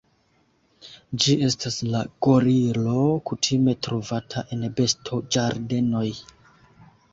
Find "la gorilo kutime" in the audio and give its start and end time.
1.95-3.77